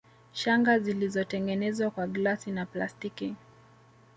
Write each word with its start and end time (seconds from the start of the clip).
Shanga 0.33 0.79
zilizotengenezwa 0.79 1.89
kwa 1.91 2.07
glasi 2.07 2.51
na 2.51 2.65
plastiki 2.65 3.35